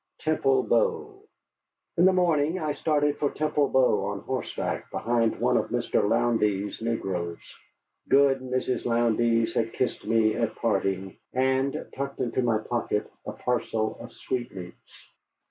[0.17, 1.21] TEMPLE BOW
[1.97, 6.09] In the morning I started for Temple Bow on horseback behind one of Mr.
[6.09, 7.37] Lowndes' negroes.
[8.09, 8.83] Good Mrs.
[8.85, 15.05] Lowndes had kissed me at parting, and tucked into my pocket a parcel of sweetmeats.